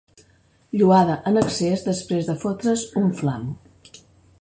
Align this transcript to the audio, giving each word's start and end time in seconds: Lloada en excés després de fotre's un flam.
Lloada 0.81 1.17
en 1.31 1.37
excés 1.43 1.85
després 1.91 2.31
de 2.33 2.39
fotre's 2.45 2.89
un 3.03 3.15
flam. 3.21 3.49